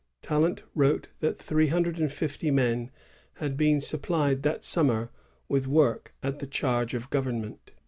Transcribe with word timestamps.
Talon 0.23 0.57
wrote 0.73 1.09
that 1.19 1.37
three 1.37 1.67
hundred 1.67 1.99
and 1.99 2.11
fifty 2.11 2.49
men 2.49 2.89
had 3.33 3.55
been 3.55 3.79
supplied 3.79 4.41
that 4.41 4.65
summer 4.65 5.11
with 5.47 5.67
work 5.67 6.15
at 6.23 6.39
the 6.39 6.47
charge 6.47 6.95
of 6.95 7.11
government. 7.11 7.69